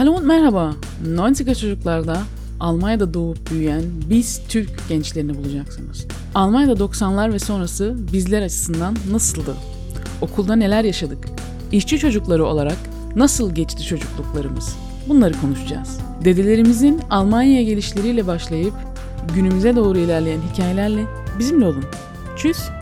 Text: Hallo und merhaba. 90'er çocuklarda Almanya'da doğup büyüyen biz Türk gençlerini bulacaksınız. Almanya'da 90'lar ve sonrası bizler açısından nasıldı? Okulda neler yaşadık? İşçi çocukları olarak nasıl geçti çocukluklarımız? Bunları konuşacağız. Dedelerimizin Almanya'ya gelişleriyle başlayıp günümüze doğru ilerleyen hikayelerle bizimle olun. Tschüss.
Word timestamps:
Hallo 0.00 0.12
und 0.12 0.26
merhaba. 0.26 0.74
90'er 1.04 1.54
çocuklarda 1.54 2.22
Almanya'da 2.60 3.14
doğup 3.14 3.50
büyüyen 3.50 3.82
biz 4.10 4.40
Türk 4.48 4.88
gençlerini 4.88 5.38
bulacaksınız. 5.38 6.06
Almanya'da 6.34 6.72
90'lar 6.72 7.32
ve 7.32 7.38
sonrası 7.38 7.96
bizler 8.12 8.42
açısından 8.42 8.96
nasıldı? 9.10 9.54
Okulda 10.20 10.56
neler 10.56 10.84
yaşadık? 10.84 11.28
İşçi 11.72 11.98
çocukları 11.98 12.44
olarak 12.44 12.76
nasıl 13.16 13.54
geçti 13.54 13.82
çocukluklarımız? 13.82 14.76
Bunları 15.08 15.40
konuşacağız. 15.40 15.98
Dedelerimizin 16.24 17.00
Almanya'ya 17.10 17.62
gelişleriyle 17.62 18.26
başlayıp 18.26 18.74
günümüze 19.34 19.76
doğru 19.76 19.98
ilerleyen 19.98 20.40
hikayelerle 20.52 21.04
bizimle 21.38 21.66
olun. 21.66 21.84
Tschüss. 22.36 22.79